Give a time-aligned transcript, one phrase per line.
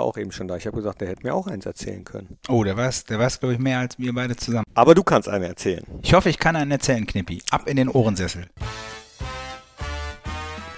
[0.00, 0.56] auch eben schon da.
[0.56, 2.38] Ich habe gesagt, der hätte mir auch eins erzählen können.
[2.48, 4.64] Oh, der weiß, der weiß, glaube ich, mehr als wir beide zusammen.
[4.74, 5.84] Aber du kannst einen erzählen.
[6.02, 7.42] Ich hoffe, ich kann einen erzählen, Knippi.
[7.50, 8.46] Ab in den Ohrensessel.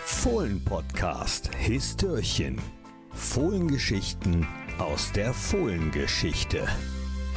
[0.04, 2.60] Fohlen-Podcast Histörchen.
[3.12, 4.46] Fohlengeschichten
[4.78, 6.66] aus der Fohlengeschichte.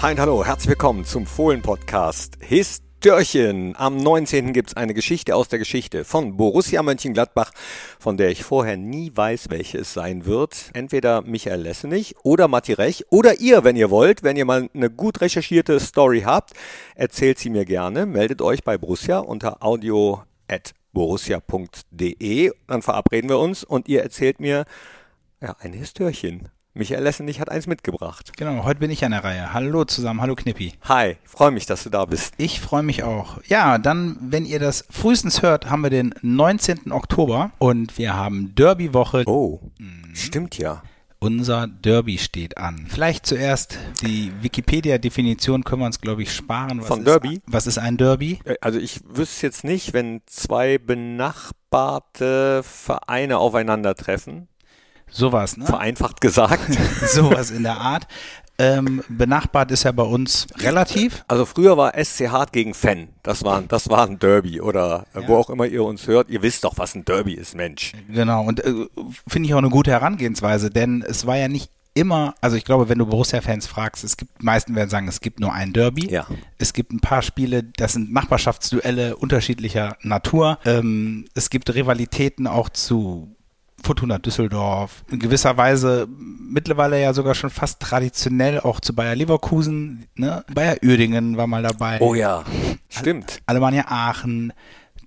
[0.01, 2.94] Hi und hallo, herzlich willkommen zum Fohlen-Podcast Histörchen.
[3.07, 4.51] Am 19.
[4.51, 7.51] gibt es eine Geschichte aus der Geschichte von Borussia Mönchengladbach,
[7.99, 10.71] von der ich vorher nie weiß, welche es sein wird.
[10.73, 14.23] Entweder Michael Lessenich oder Matti Rech oder ihr, wenn ihr wollt.
[14.23, 16.53] Wenn ihr mal eine gut recherchierte Story habt,
[16.95, 18.07] erzählt sie mir gerne.
[18.07, 22.53] Meldet euch bei Borussia unter audio at borussia.de.
[22.65, 24.65] Dann verabreden wir uns und ihr erzählt mir
[25.41, 26.49] ja, ein Histörchen.
[26.77, 28.33] Michael Lessenich hat eins mitgebracht.
[28.35, 29.53] Genau, heute bin ich an der Reihe.
[29.53, 30.73] Hallo zusammen, hallo Knippi.
[30.83, 32.33] Hi, freue mich, dass du da bist.
[32.35, 33.39] Ich freue mich auch.
[33.47, 36.91] Ja, dann, wenn ihr das frühestens hört, haben wir den 19.
[36.91, 39.23] Oktober und wir haben Derby-Woche.
[39.25, 39.61] Oh,
[40.13, 40.83] stimmt ja.
[41.19, 42.87] Unser Derby steht an.
[42.89, 46.81] Vielleicht zuerst die Wikipedia-Definition können wir uns, glaube ich, sparen.
[46.81, 47.41] Was Von ist, Derby?
[47.47, 48.39] Was ist ein Derby?
[48.43, 54.49] Äh, Also ich wüsste jetzt nicht, wenn zwei benachbarte Vereine aufeinandertreffen,
[55.09, 55.65] Sowas, ne?
[55.65, 56.73] vereinfacht gesagt.
[57.07, 58.07] Sowas in der Art.
[58.57, 61.25] Ähm, benachbart ist ja bei uns relativ.
[61.27, 63.09] Also früher war SC Hart gegen Fan.
[63.21, 65.39] Das war, das war ein Derby oder äh, wo Ja.
[65.39, 66.29] auch immer ihr uns hört.
[66.29, 67.91] Ihr wisst doch, was ein Derby ist, Mensch.
[68.07, 68.73] Genau, und äh,
[69.27, 72.87] finde ich auch eine gute Herangehensweise, denn es war ja nicht immer, also ich glaube,
[72.87, 76.09] wenn du Borussia-Fans fragst, es gibt, meisten werden sagen, es gibt nur ein Derby.
[76.09, 76.25] Ja.
[76.57, 80.59] Es gibt ein paar Spiele, das sind Nachbarschaftsduelle unterschiedlicher Natur.
[80.65, 83.34] Ähm, es gibt Rivalitäten auch zu
[83.85, 90.07] Fortuna Düsseldorf, in gewisser Weise mittlerweile ja sogar schon fast traditionell auch zu Bayer Leverkusen,
[90.15, 90.43] ne?
[90.53, 92.43] Bayer Uerdingen war mal dabei, Oh ja,
[92.89, 93.39] stimmt.
[93.45, 94.53] Alemannia Aachen,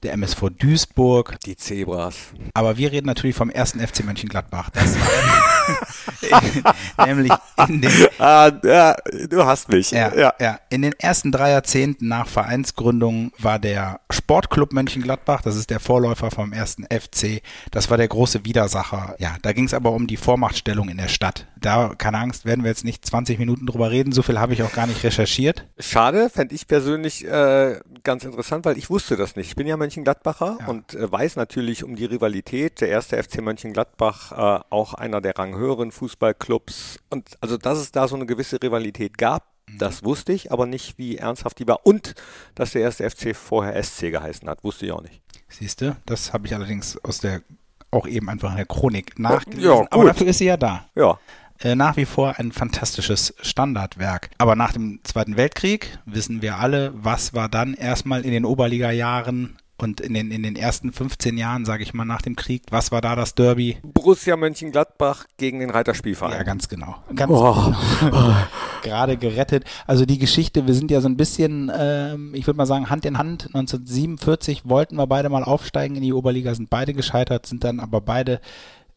[0.03, 2.17] der MSV Duisburg, Die Zebras.
[2.55, 4.71] aber wir reden natürlich vom ersten FC Mönchengladbach.
[4.71, 5.07] Das war
[7.07, 7.33] nämlich
[7.69, 8.97] in den, Ah, ja,
[9.29, 9.91] du hast mich.
[9.91, 10.59] ja, ja.
[10.71, 16.31] in den ersten drei Jahrzehnten nach Vereinsgründung war der Sportclub Mönchengladbach, das ist der Vorläufer
[16.31, 19.15] vom ersten FC, das war der große Widersacher.
[19.19, 21.47] Ja, da ging es aber um die Vormachtstellung in der Stadt.
[21.61, 24.63] Da, keine Angst, werden wir jetzt nicht 20 Minuten drüber reden, so viel habe ich
[24.63, 25.67] auch gar nicht recherchiert.
[25.79, 29.49] Schade, fände ich persönlich äh, ganz interessant, weil ich wusste das nicht.
[29.49, 30.67] Ich bin ja Mönchengladbacher Ja.
[30.67, 32.81] und äh, weiß natürlich um die Rivalität.
[32.81, 36.99] Der erste FC Mönchengladbach, äh, auch einer der ranghöheren Fußballclubs.
[37.11, 39.79] Und also, dass es da so eine gewisse Rivalität gab, Mhm.
[39.79, 41.85] das wusste ich, aber nicht, wie ernsthaft die war.
[41.85, 42.15] Und
[42.55, 45.21] dass der erste FC vorher SC geheißen hat, wusste ich auch nicht.
[45.49, 47.43] Siehst du, das habe ich allerdings aus der,
[47.91, 49.65] auch eben einfach in der Chronik nachgelesen.
[49.65, 50.09] Ja, aber gut.
[50.11, 50.87] dafür ist sie ja da.
[50.95, 51.19] Ja,
[51.61, 54.31] äh, nach wie vor ein fantastisches Standardwerk.
[54.39, 59.59] Aber nach dem Zweiten Weltkrieg wissen wir alle, was war dann erstmal in den Oberliga-Jahren
[59.81, 62.91] und in den, in den ersten 15 Jahren, sage ich mal, nach dem Krieg, was
[62.93, 63.79] war da das Derby?
[63.83, 66.33] Borussia Mönchengladbach gegen den Reiterspielverein.
[66.33, 66.97] Ja, ganz genau.
[67.15, 67.75] Ganz Oh.
[68.01, 68.35] genau.
[68.83, 69.65] Gerade gerettet.
[69.87, 73.05] Also die Geschichte, wir sind ja so ein bisschen, ähm, ich würde mal sagen, Hand
[73.05, 73.47] in Hand.
[73.55, 78.01] 1947 wollten wir beide mal aufsteigen in die Oberliga, sind beide gescheitert, sind dann aber
[78.01, 78.41] beide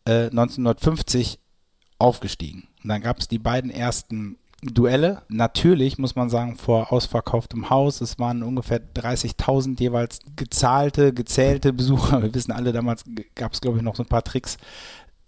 [0.05, 1.39] äh, 1950
[1.99, 2.67] aufgestiegen.
[2.83, 5.23] Und dann gab es die beiden ersten Duelle.
[5.27, 8.01] Natürlich muss man sagen, vor ausverkauftem Haus.
[8.01, 12.21] Es waren ungefähr 30.000 jeweils gezahlte, gezählte Besucher.
[12.21, 13.03] Wir wissen alle, damals
[13.35, 14.57] gab es, glaube ich, noch so ein paar Tricks,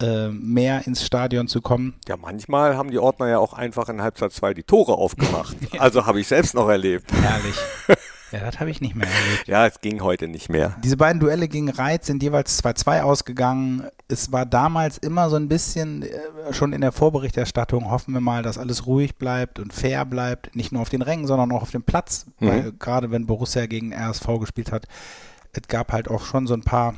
[0.00, 1.94] äh, mehr ins Stadion zu kommen.
[2.08, 5.56] Ja, manchmal haben die Ordner ja auch einfach in Halbzeit 2 die Tore aufgemacht.
[5.78, 7.12] Also habe ich selbst noch erlebt.
[7.12, 7.56] Herrlich.
[8.34, 9.46] ja, das habe ich nicht mehr erlebt.
[9.46, 10.76] Ja, es ging heute nicht mehr.
[10.82, 13.84] Diese beiden Duelle gegen Reit sind jeweils 2-2 ausgegangen.
[14.08, 18.42] Es war damals immer so ein bisschen, äh, schon in der Vorberichterstattung, hoffen wir mal,
[18.42, 20.54] dass alles ruhig bleibt und fair bleibt.
[20.56, 22.26] Nicht nur auf den Rängen, sondern auch auf dem Platz.
[22.40, 22.48] Mhm.
[22.48, 24.86] Weil gerade wenn Borussia gegen RSV gespielt hat,
[25.52, 26.96] es gab halt auch schon so ein paar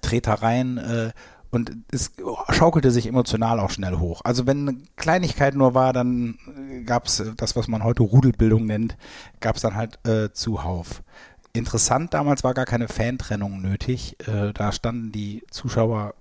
[0.00, 0.78] Tretereien.
[0.78, 1.12] Äh,
[1.50, 2.12] und es
[2.50, 4.20] schaukelte sich emotional auch schnell hoch.
[4.24, 6.38] Also wenn eine Kleinigkeit nur war, dann
[6.86, 8.96] gab es das, was man heute Rudelbildung nennt,
[9.40, 11.02] gab es dann halt äh, zuhauf.
[11.52, 14.16] Interessant damals war gar keine Fantrennung nötig.
[14.28, 16.14] Äh, da standen die Zuschauer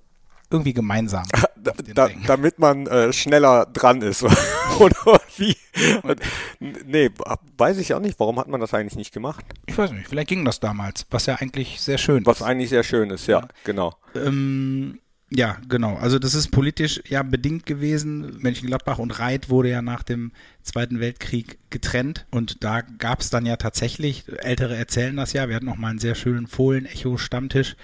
[0.49, 1.23] irgendwie gemeinsam.
[1.65, 4.21] Da, da, damit man äh, schneller dran ist.
[4.79, 5.57] Oder wie?
[6.03, 6.19] Und,
[6.59, 7.09] nee,
[7.57, 8.19] weiß ich auch nicht.
[8.19, 9.43] Warum hat man das eigentlich nicht gemacht?
[9.65, 12.43] ich weiß nicht, vielleicht ging das damals, was ja eigentlich sehr schön Was ist.
[12.45, 13.47] eigentlich sehr schön ist, ja, Ja.
[13.63, 13.95] genau.
[14.13, 14.99] Ähm,
[15.35, 15.97] ja, genau.
[15.97, 18.37] Also das ist politisch ja bedingt gewesen.
[18.39, 20.31] Mönchengladbach und Reit wurde ja nach dem
[20.63, 25.55] Zweiten Weltkrieg getrennt und da gab es dann ja tatsächlich, Ältere erzählen das ja, wir
[25.55, 27.75] hatten noch mal einen sehr schönen Fohlen-Echo-Stammtisch,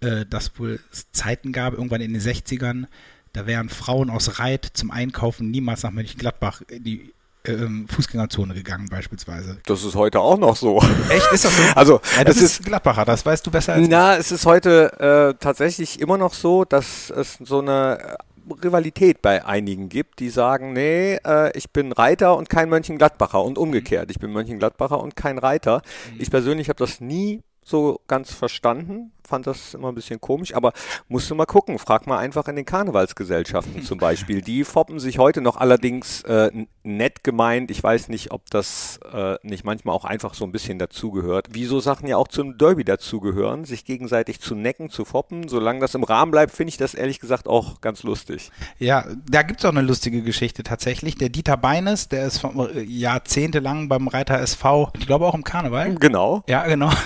[0.00, 0.80] äh, dass wohl
[1.12, 2.86] Zeiten gab, irgendwann in den 60ern,
[3.32, 7.12] da wären Frauen aus Reit zum Einkaufen niemals nach Mönchengladbach in die
[7.48, 9.58] ähm, Fußgängerzone gegangen beispielsweise.
[9.66, 10.80] Das ist heute auch noch so.
[11.08, 11.32] Echt?
[11.32, 11.62] Ist das so?
[11.74, 13.88] Also, ja, das ist Gladbacher, das weißt du besser als ich.
[13.88, 18.16] Na, es ist heute äh, tatsächlich immer noch so, dass es so eine
[18.64, 23.58] Rivalität bei einigen gibt, die sagen, nee, äh, ich bin Reiter und kein Mönchengladbacher und
[23.58, 25.82] umgekehrt, ich bin Mönchengladbacher und kein Reiter.
[26.12, 26.20] Mhm.
[26.20, 30.72] Ich persönlich habe das nie so ganz verstanden, fand das immer ein bisschen komisch, aber
[31.08, 34.40] musst du mal gucken, frag mal einfach in den Karnevalsgesellschaften zum Beispiel.
[34.40, 36.50] Die foppen sich heute noch allerdings äh,
[36.82, 37.70] nett gemeint.
[37.70, 41.48] Ich weiß nicht, ob das äh, nicht manchmal auch einfach so ein bisschen dazugehört.
[41.52, 45.48] Wie so Sachen ja auch zum Derby dazugehören, sich gegenseitig zu necken, zu foppen.
[45.48, 48.50] Solange das im Rahmen bleibt, finde ich das ehrlich gesagt auch ganz lustig.
[48.78, 51.16] Ja, da gibt es auch eine lustige Geschichte tatsächlich.
[51.16, 55.94] Der Dieter Beines, der ist äh, jahrzehntelang beim Reiter SV, ich glaube auch im Karneval.
[55.96, 56.42] Genau.
[56.48, 56.90] Ja, genau.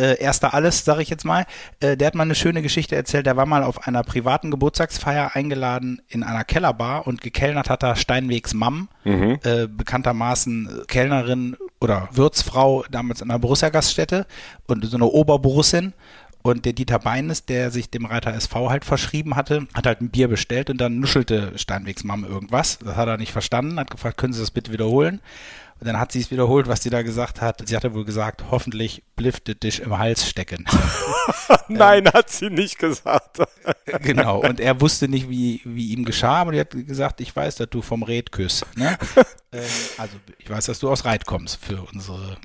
[0.00, 1.44] Äh, erster alles, sage ich jetzt mal.
[1.80, 3.26] Äh, der hat mal eine schöne Geschichte erzählt.
[3.26, 7.96] Der war mal auf einer privaten Geburtstagsfeier eingeladen in einer Kellerbar und gekellnert hat er
[7.96, 9.38] Steinwegs Mam, mhm.
[9.44, 14.26] äh, bekanntermaßen Kellnerin oder Wirtsfrau damals in einer Borussia-Gaststätte
[14.66, 15.92] und so eine Oberborussin.
[16.42, 20.08] Und der Dieter Beines, der sich dem Reiter SV halt verschrieben hatte, hat halt ein
[20.08, 22.78] Bier bestellt und dann nuschelte Steinwegs Mam irgendwas.
[22.78, 25.20] Das hat er nicht verstanden, hat gefragt, können Sie das bitte wiederholen?
[25.80, 27.66] Und dann hat sie es wiederholt, was sie da gesagt hat.
[27.66, 30.66] Sie hatte wohl gesagt, hoffentlich bliftet dich im Hals stecken.
[31.68, 33.38] Nein, ähm, hat sie nicht gesagt.
[34.02, 37.56] genau, und er wusste nicht, wie, wie ihm geschah, aber die hat gesagt, ich weiß,
[37.56, 38.66] dass du vom Red küsst.
[38.76, 38.98] Ne?
[39.52, 39.62] ähm,
[39.96, 42.36] also ich weiß, dass du aus Reit kommst für unsere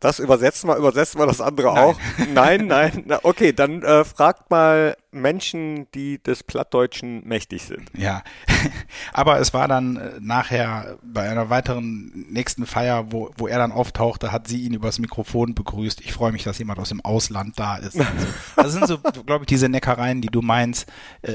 [0.00, 1.78] das übersetzen wir, übersetzen wir das andere nein.
[1.78, 1.98] auch?
[2.34, 3.04] Nein, nein.
[3.06, 7.90] Na, okay, dann äh, fragt mal Menschen, die des Plattdeutschen mächtig sind.
[7.96, 8.22] Ja,
[9.12, 13.72] aber es war dann äh, nachher bei einer weiteren nächsten Feier, wo, wo er dann
[13.72, 16.00] auftauchte, hat sie ihn übers Mikrofon begrüßt.
[16.00, 17.98] Ich freue mich, dass jemand aus dem Ausland da ist.
[18.12, 18.26] Also,
[18.56, 20.86] das sind so, glaube ich, diese Neckereien, die du meinst.
[21.22, 21.34] Äh,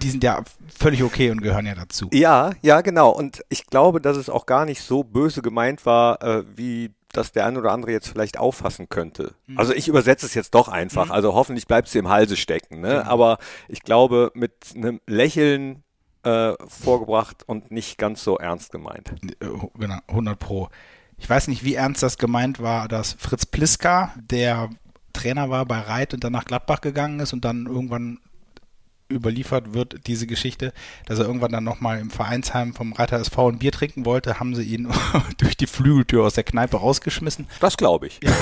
[0.00, 2.08] die sind ja völlig okay und gehören ja dazu.
[2.12, 3.10] Ja, ja, genau.
[3.10, 7.32] Und ich glaube, dass es auch gar nicht so böse gemeint war, äh, wie das
[7.32, 9.34] der ein oder andere jetzt vielleicht auffassen könnte.
[9.46, 9.58] Mhm.
[9.58, 11.06] Also ich übersetze es jetzt doch einfach.
[11.06, 11.12] Mhm.
[11.12, 12.80] Also hoffentlich bleibt sie im Halse stecken.
[12.80, 13.02] Ne?
[13.02, 13.08] Mhm.
[13.08, 15.82] Aber ich glaube, mit einem Lächeln
[16.22, 19.12] äh, vorgebracht und nicht ganz so ernst gemeint.
[19.40, 19.46] Äh,
[19.78, 20.68] genau, 100 Pro.
[21.16, 24.70] Ich weiß nicht, wie ernst das gemeint war, dass Fritz Pliska, der
[25.12, 28.18] Trainer war bei Reit und dann nach Gladbach gegangen ist und dann irgendwann
[29.10, 30.72] überliefert wird, diese Geschichte,
[31.06, 34.54] dass er irgendwann dann nochmal im Vereinsheim vom Reiter SV ein Bier trinken wollte, haben
[34.54, 34.88] sie ihn
[35.38, 37.46] durch die Flügeltür aus der Kneipe rausgeschmissen.
[37.60, 38.20] Das glaube ich.
[38.22, 38.30] Ja.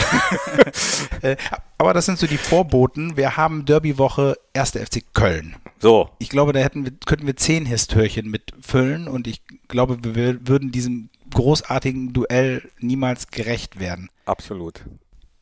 [1.22, 1.36] Äh,
[1.78, 3.16] aber das sind so die Vorboten.
[3.16, 4.72] Wir haben Derbywoche 1.
[4.72, 5.56] FC Köln.
[5.80, 6.10] So.
[6.18, 10.70] Ich glaube, da hätten wir, könnten wir zehn Histörchen mitfüllen und ich glaube, wir würden
[10.70, 14.10] diesem großartigen Duell niemals gerecht werden.
[14.26, 14.84] Absolut.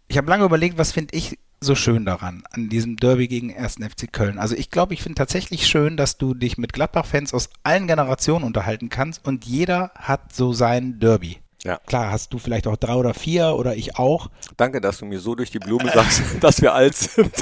[0.09, 3.75] Ich habe lange überlegt, was finde ich so schön daran, an diesem Derby gegen 1.
[3.75, 4.39] FC Köln?
[4.39, 8.45] Also ich glaube, ich finde tatsächlich schön, dass du dich mit Gladbach-Fans aus allen Generationen
[8.45, 11.39] unterhalten kannst und jeder hat so sein Derby.
[11.65, 11.79] Ja.
[11.87, 14.31] Klar, hast du vielleicht auch drei oder vier oder ich auch.
[14.57, 17.35] Danke, dass du mir so durch die Blume sagst, dass wir alt sind.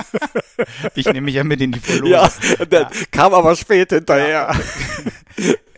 [0.94, 2.11] ich nehme mich ja mit in die Verlosung.
[2.11, 2.31] Ja,
[2.71, 2.91] ja.
[3.11, 4.55] kam aber spät hinterher.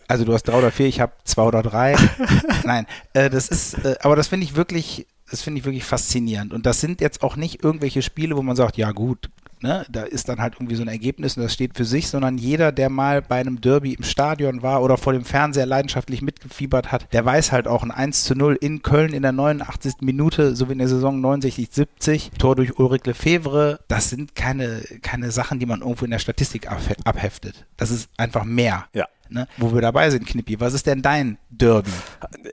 [0.07, 1.95] Also du hast drei oder vier, ich habe zwei oder drei.
[2.63, 6.53] Nein, äh, das ist, äh, aber das finde ich wirklich das finde ich wirklich faszinierend.
[6.53, 9.29] Und das sind jetzt auch nicht irgendwelche Spiele, wo man sagt, ja gut,
[9.61, 12.37] ne, da ist dann halt irgendwie so ein Ergebnis und das steht für sich, sondern
[12.37, 16.91] jeder, der mal bei einem Derby im Stadion war oder vor dem Fernseher leidenschaftlich mitgefiebert
[16.91, 19.95] hat, der weiß halt auch ein 1 zu 0 in Köln in der 89.
[20.01, 24.81] Minute, so wie in der Saison 69, 70, Tor durch Ulrich Lefebvre, das sind keine,
[25.01, 27.65] keine Sachen, die man irgendwo in der Statistik abheftet.
[27.77, 28.85] Das ist einfach mehr.
[28.93, 29.05] Ja.
[29.29, 30.61] Ne, wo wir dabei sind, Knippi.
[30.61, 31.91] Was ist denn dein Derby?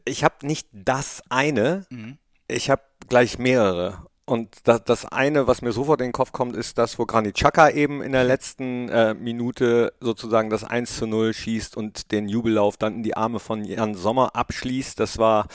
[0.04, 1.86] Ich habe nicht das eine.
[1.88, 4.06] Mhm ich habe gleich mehrere.
[4.26, 7.34] Und das, das eine, was mir sofort in den Kopf kommt, ist das, wo Granit
[7.34, 12.28] Xhaka eben in der letzten äh, Minute sozusagen das 1 zu 0 schießt und den
[12.28, 14.98] Jubellauf dann in die Arme von Jan Sommer abschließt.
[14.98, 15.46] Das war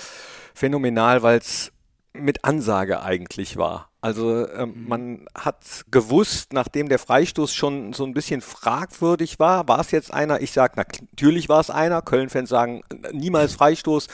[0.54, 1.72] phänomenal, weil es
[2.14, 3.90] mit Ansage eigentlich war.
[4.02, 4.86] Also mhm.
[4.88, 10.14] man hat gewusst, nachdem der Freistoß schon so ein bisschen fragwürdig war, war es jetzt
[10.14, 10.42] einer?
[10.42, 12.02] Ich sage, natürlich war es einer.
[12.02, 12.82] Köln-Fans sagen,
[13.12, 14.08] niemals Freistoß.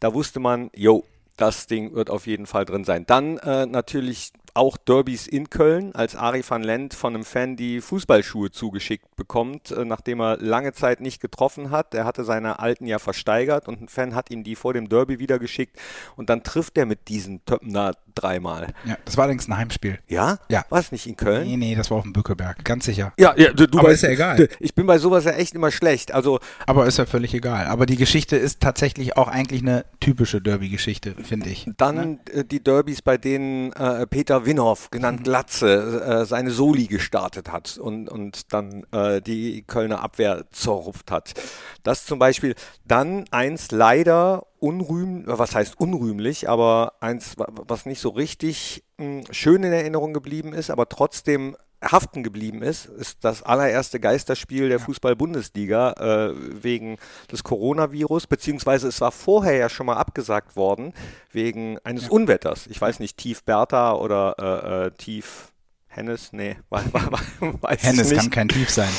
[0.00, 1.04] Da wusste man, jo,
[1.42, 3.04] das Ding wird auf jeden Fall drin sein.
[3.04, 7.80] Dann äh, natürlich auch Derbys in Köln, als Ari van Lent von einem Fan die
[7.80, 11.94] Fußballschuhe zugeschickt bekommt, äh, nachdem er lange Zeit nicht getroffen hat.
[11.94, 15.18] Er hatte seine alten ja versteigert und ein Fan hat ihm die vor dem Derby
[15.18, 15.76] wieder geschickt
[16.16, 18.68] und dann trifft er mit diesen Töppen da dreimal.
[18.84, 19.98] Ja, das war allerdings ein Heimspiel.
[20.08, 20.38] Ja?
[20.50, 20.64] Ja.
[20.68, 21.46] War es nicht in Köln?
[21.46, 23.12] Nee, nee, das war auf dem Bückeberg, ganz sicher.
[23.18, 24.48] Ja, ja du, du Aber weißt, ist ja egal.
[24.60, 26.12] Ich bin bei sowas ja echt immer schlecht.
[26.12, 27.66] Also, Aber ist ja völlig egal.
[27.66, 31.68] Aber die Geschichte ist tatsächlich auch eigentlich eine typische Derby-Geschichte, finde ich.
[31.76, 32.18] Dann ne?
[32.32, 35.24] Äh, die Derbys, bei denen äh, Peter Winhoff, genannt mhm.
[35.24, 41.34] Glatze, äh, seine Soli gestartet hat und, und dann äh, die Kölner Abwehr zerrupft hat.
[41.82, 42.54] Das zum Beispiel.
[42.84, 49.24] Dann eins leider unrühmlich, was heißt unrühmlich, aber eins, was nicht so richtig mh, hm,
[49.32, 54.78] schön in Erinnerung geblieben ist, aber trotzdem haften geblieben ist, ist das allererste Geisterspiel der
[54.78, 56.98] Fußball-Bundesliga äh, wegen
[57.30, 60.94] des Coronavirus, beziehungsweise es war vorher ja schon mal abgesagt worden
[61.32, 62.66] wegen eines Unwetters.
[62.68, 65.52] Ich weiß nicht, Tief Bertha oder äh, äh, Tief
[65.88, 68.90] Hennes, nee, weiß, weiß Hennes kann kein Tief sein.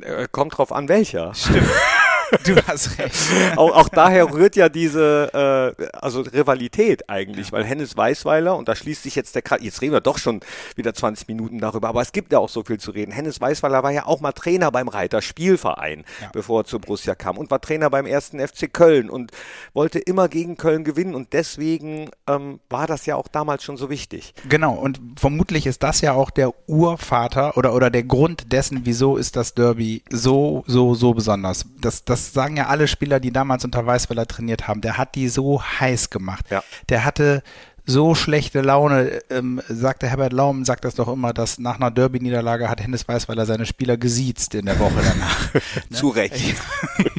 [0.00, 1.34] Äh, kommt drauf an, welcher.
[1.34, 1.68] Stimmt.
[2.44, 3.14] Du hast recht.
[3.56, 8.74] auch, auch daher rührt ja diese äh, also Rivalität eigentlich, weil Hennes Weißweiler, und da
[8.74, 10.40] schließt sich jetzt der Kreis, jetzt reden wir doch schon
[10.74, 13.12] wieder 20 Minuten darüber, aber es gibt ja auch so viel zu reden.
[13.12, 16.30] Hennes Weißweiler war ja auch mal Trainer beim Reiter Spielverein, ja.
[16.32, 19.30] bevor er zu Borussia kam und war Trainer beim ersten FC Köln und
[19.72, 23.90] wollte immer gegen Köln gewinnen und deswegen ähm, war das ja auch damals schon so
[23.90, 24.34] wichtig.
[24.48, 29.16] Genau, und vermutlich ist das ja auch der Urvater oder, oder der Grund dessen, wieso
[29.16, 31.66] ist das Derby so, so, so besonders.
[31.80, 35.14] Das, das das sagen ja alle Spieler, die damals unter Weißweiler trainiert haben, der hat
[35.14, 36.46] die so heiß gemacht.
[36.50, 36.62] Ja.
[36.88, 37.42] Der hatte
[37.84, 42.68] so schlechte Laune, ähm, sagte Herbert Laum, sagt das doch immer, dass nach einer Derby-Niederlage
[42.68, 45.54] hat Hennes Weißweiler seine Spieler gesiezt in der Woche danach.
[45.54, 45.60] ne?
[45.96, 46.56] Zu Recht.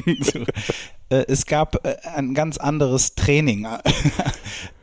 [1.08, 3.78] äh, es gab äh, ein ganz anderes Training, äh,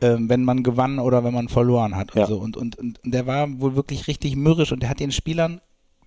[0.00, 2.26] wenn man gewann oder wenn man verloren hat und ja.
[2.26, 2.38] so.
[2.38, 5.60] Und, und, und der war wohl wirklich richtig mürrisch und der hat den Spielern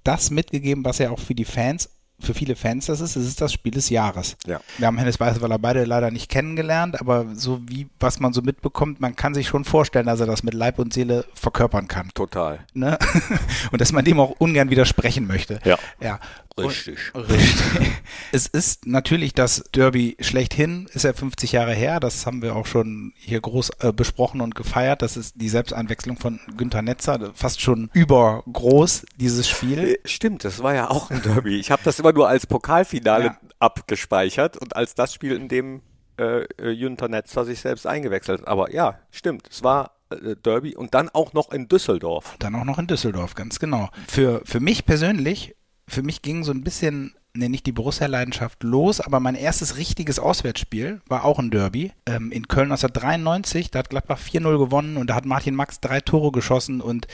[0.04, 1.90] das mitgegeben, was er auch für die Fans
[2.20, 4.36] für viele Fans das ist, es ist das Spiel des Jahres.
[4.46, 4.60] Ja.
[4.78, 9.00] Wir haben Hennes Weißweiler beide leider nicht kennengelernt, aber so wie, was man so mitbekommt,
[9.00, 12.10] man kann sich schon vorstellen, dass er das mit Leib und Seele verkörpern kann.
[12.14, 12.60] Total.
[12.74, 12.98] Ne?
[13.72, 15.60] Und dass man dem auch ungern widersprechen möchte.
[15.64, 15.78] Ja.
[16.02, 16.20] ja.
[16.68, 17.14] Richtig.
[17.16, 17.92] Richtig.
[18.32, 22.66] es ist natürlich das Derby schlechthin, ist ja 50 Jahre her, das haben wir auch
[22.66, 25.02] schon hier groß äh, besprochen und gefeiert.
[25.02, 29.80] Das ist die Selbsteinwechslung von Günter Netzer, fast schon übergroß, dieses Spiel.
[29.80, 31.60] Äh, stimmt, das war ja auch ein Derby.
[31.60, 33.38] Ich habe das immer nur als Pokalfinale ja.
[33.60, 35.82] abgespeichert und als das Spiel, in dem
[36.18, 38.48] äh, Günter Netzer sich selbst eingewechselt hat.
[38.48, 42.36] Aber ja, stimmt, es war äh, Derby und dann auch noch in Düsseldorf.
[42.40, 43.90] Dann auch noch in Düsseldorf, ganz genau.
[44.08, 45.56] Für, für mich persönlich
[45.90, 50.20] für mich ging so ein bisschen, ne, nicht die Borussia-Leidenschaft los, aber mein erstes richtiges
[50.20, 53.72] Auswärtsspiel war auch ein Derby ähm, in Köln 1993.
[53.72, 57.08] Da hat Gladbach 4-0 gewonnen und da hat Martin Max drei Tore geschossen und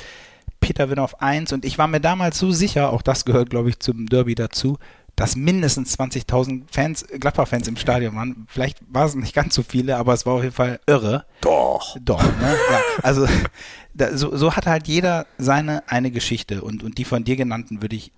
[0.60, 1.54] Peter Win auf 1.
[1.54, 4.78] Und ich war mir damals so sicher, auch das gehört, glaube ich, zum Derby dazu,
[5.16, 8.48] dass mindestens 20.000 Fans, Gladbach-Fans im Stadion waren.
[8.50, 11.26] Vielleicht war es nicht ganz so viele, aber es war auf jeden Fall irre.
[11.42, 11.96] Doch.
[12.02, 12.56] Doch, ne?
[12.72, 13.28] ja, also
[13.94, 17.82] da, so, so hat halt jeder seine eine Geschichte und, und die von dir genannten
[17.82, 18.12] würde ich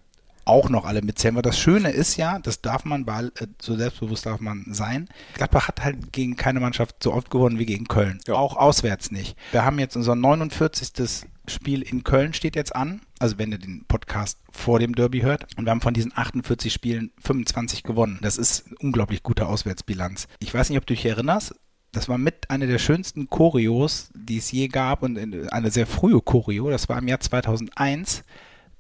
[0.48, 1.36] auch noch alle mitzählen.
[1.36, 5.08] Weil das Schöne ist ja, das darf man, äh, so selbstbewusst darf man sein.
[5.36, 8.20] Gladbach hat halt gegen keine Mannschaft so oft gewonnen wie gegen Köln.
[8.28, 8.36] Ja.
[8.36, 9.38] Auch auswärts nicht.
[9.52, 11.28] Wir haben jetzt unser 49.
[11.50, 13.02] Spiel in Köln steht jetzt an.
[13.20, 15.48] Also wenn ihr den Podcast vor dem Derby hört.
[15.58, 18.20] Und wir haben von diesen 48 Spielen 25 gewonnen.
[18.22, 20.28] Das ist eine unglaublich gute Auswärtsbilanz.
[20.40, 21.56] Ich weiß nicht, ob du dich erinnerst.
[21.94, 26.22] Das war mit einer der schönsten Choreos, die es je gab und eine sehr frühe
[26.22, 26.70] Choreo.
[26.70, 28.24] Das war im Jahr 2001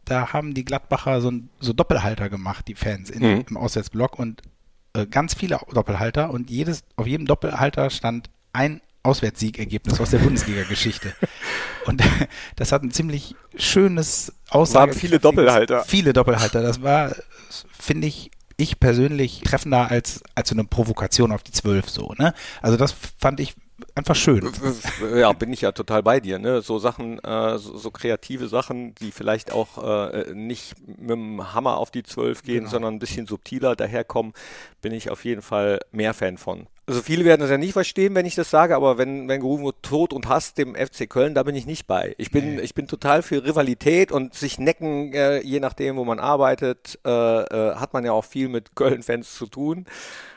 [0.07, 3.45] da haben die Gladbacher so, so Doppelhalter gemacht, die Fans in, mhm.
[3.49, 4.41] im Auswärtsblock und
[4.93, 11.13] äh, ganz viele Doppelhalter und jedes, auf jedem Doppelhalter stand ein Auswärtssiegergebnis aus der Bundesliga-Geschichte.
[11.85, 12.03] Und
[12.57, 14.91] das hat ein ziemlich schönes Aussage.
[14.91, 15.85] Waren viele Doppelhalter.
[15.85, 16.61] Viele Doppelhalter.
[16.61, 17.15] Das war,
[17.79, 22.33] finde ich, ich persönlich treffender als, als so eine Provokation auf die Zwölf so, ne?
[22.61, 23.55] Also das fand ich
[23.95, 24.49] einfach schön.
[25.15, 26.39] Ja, bin ich ja total bei dir.
[26.39, 26.61] Ne?
[26.61, 31.77] So Sachen, äh, so, so, kreative Sachen, die vielleicht auch äh, nicht mit dem Hammer
[31.77, 32.69] auf die Zwölf gehen, genau.
[32.69, 34.33] sondern ein bisschen subtiler daherkommen,
[34.81, 36.67] bin ich auf jeden Fall mehr Fan von.
[36.89, 39.65] Also viele werden das ja nicht verstehen, wenn ich das sage, aber wenn, wenn gerufen
[39.65, 42.15] wird Tod und Hass dem FC Köln, da bin ich nicht bei.
[42.17, 42.61] Ich bin, nee.
[42.61, 47.09] ich bin total für Rivalität und sich necken, äh, je nachdem, wo man arbeitet, äh,
[47.09, 49.85] äh, hat man ja auch viel mit Köln-Fans zu tun.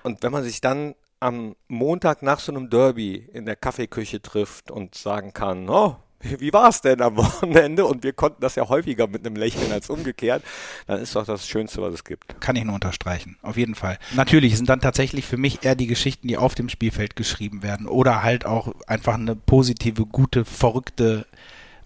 [0.03, 4.71] Und wenn man sich dann am Montag nach so einem Derby in der Kaffeeküche trifft
[4.71, 7.87] und sagen kann, oh, wie war es denn am Wochenende?
[7.87, 10.43] Und wir konnten das ja häufiger mit einem Lächeln als umgekehrt.
[10.87, 12.41] Dann ist doch das Schönste, was es gibt.
[12.41, 13.39] Kann ich nur unterstreichen.
[13.43, 13.99] Auf jeden Fall.
[14.15, 17.87] Natürlich sind dann tatsächlich für mich eher die Geschichten, die auf dem Spielfeld geschrieben werden.
[17.87, 21.27] Oder halt auch einfach eine positive, gute, verrückte,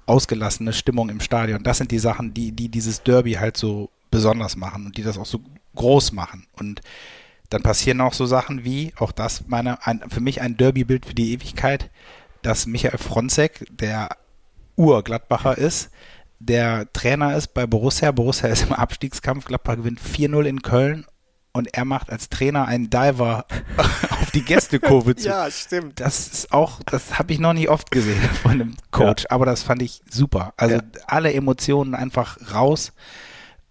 [0.07, 1.63] ausgelassene Stimmung im Stadion.
[1.63, 5.19] Das sind die Sachen, die, die dieses Derby halt so besonders machen und die das
[5.19, 5.41] auch so
[5.77, 6.47] groß machen.
[6.57, 6.81] Und
[7.55, 11.15] dann passieren auch so Sachen wie, auch das meine, ein, für mich ein Derby-Bild für
[11.15, 11.89] die Ewigkeit,
[12.43, 14.17] dass Michael Fronzek, der
[14.77, 15.91] Ur-Gladbacher ist,
[16.41, 18.11] der Trainer ist bei Borussia.
[18.11, 19.45] Borussia ist im Abstiegskampf.
[19.45, 21.07] Gladbach gewinnt 4-0 in Köln
[21.53, 23.47] und er macht als Trainer einen Diver
[24.11, 25.29] auf die Gästekurve zu.
[25.29, 26.01] ja, stimmt.
[26.01, 29.31] Das ist auch, das habe ich noch nicht oft gesehen von einem Coach, ja.
[29.31, 30.55] aber das fand ich super.
[30.57, 30.83] Also ja.
[31.07, 32.93] alle Emotionen einfach raus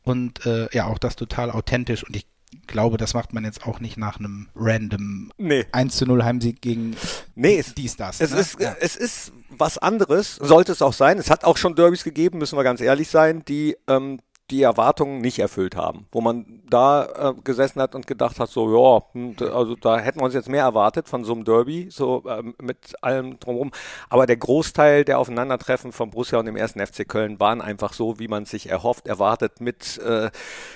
[0.03, 2.25] und äh, ja, auch das total authentisch und ich
[2.67, 5.65] glaube, das macht man jetzt auch nicht nach einem random Nee.
[5.71, 6.95] 1 zu 0 Heimsieg gegen
[7.35, 8.19] Nee, es, die Stars.
[8.21, 8.39] es, ne?
[8.39, 8.75] ist, ja.
[8.79, 11.17] es ist was anderes, sollte es auch sein.
[11.17, 14.19] Es hat auch schon Derbys gegeben, müssen wir ganz ehrlich sein, die ähm,
[14.53, 16.05] die Erwartungen nicht erfüllt haben.
[16.11, 20.19] Wo man da äh, gesessen hat und gedacht hat, so, ja, hm, also da hätten
[20.19, 23.71] wir uns jetzt mehr erwartet von so einem Derby, so ähm, mit allem drumherum.
[24.09, 28.19] Aber der Großteil der Aufeinandertreffen von Borussia und dem ersten FC Köln waren einfach so,
[28.19, 30.29] wie man sich erhofft, erwartet, mit äh,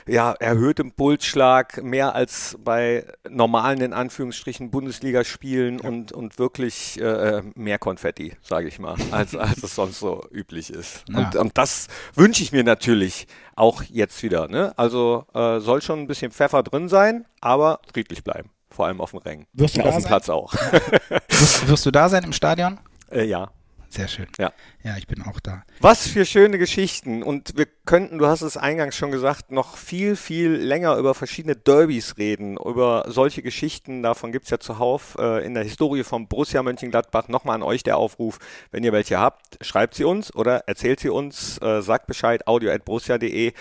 [0.08, 7.78] ja, erhöhtem Pulsschlag, mehr als bei normalen, in Anführungsstrichen, Bundesligaspielen und, und wirklich äh, mehr
[7.78, 11.04] Konfetti, sage ich mal, als, als es sonst so üblich ist.
[11.10, 11.20] Ja.
[11.20, 14.48] Und, und das wünsche ich mir natürlich auch jetzt wieder.
[14.48, 14.74] Ne?
[14.78, 18.50] Also äh, soll schon ein bisschen Pfeffer drin sein, aber friedlich bleiben.
[18.70, 19.48] Vor allem auf dem Rängen.
[19.54, 20.10] Wirst du auf da dem sein?
[20.10, 20.54] Platz auch.
[21.30, 22.80] wirst, wirst du da sein im Stadion?
[23.12, 23.50] äh, ja.
[23.98, 24.28] Sehr schön.
[24.38, 24.54] Ja.
[24.84, 25.64] Ja, ich bin auch da.
[25.80, 27.24] Was für schöne Geschichten.
[27.24, 31.56] Und wir könnten, du hast es eingangs schon gesagt, noch viel, viel länger über verschiedene
[31.56, 34.04] Derbys reden, über solche Geschichten.
[34.04, 37.28] Davon gibt's ja zuhauf äh, in der Historie von Borussia Mönchengladbach.
[37.28, 38.38] Nochmal an euch der Aufruf,
[38.70, 43.54] wenn ihr welche habt, schreibt sie uns oder erzählt sie uns, äh, sagt Bescheid, audio.borussia.de.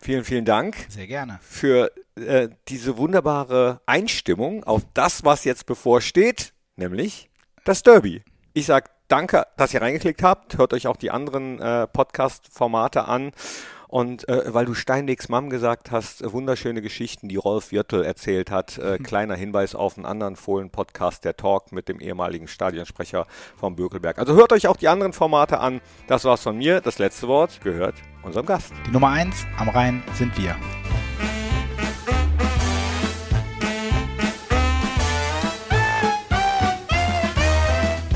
[0.00, 1.38] Vielen, vielen Dank Sehr gerne.
[1.42, 7.28] für äh, diese wunderbare Einstimmung auf das, was jetzt bevorsteht, nämlich
[7.64, 8.22] das Derby.
[8.54, 10.58] Ich sag danke, dass ihr reingeklickt habt.
[10.58, 13.32] Hört euch auch die anderen äh, Podcast-Formate an.
[13.88, 18.50] Und äh, weil du Steinwegs Mom gesagt hast, äh, wunderschöne Geschichten, die Rolf Wirtel erzählt
[18.50, 18.78] hat.
[18.78, 24.18] Äh, kleiner Hinweis auf einen anderen Fohlen-Podcast, der Talk mit dem ehemaligen Stadionsprecher vom Bökelberg.
[24.18, 25.80] Also hört euch auch die anderen Formate an.
[26.08, 26.80] Das war's von mir.
[26.80, 28.72] Das letzte Wort gehört unserem Gast.
[28.86, 30.56] Die Nummer 1 am Rhein sind wir.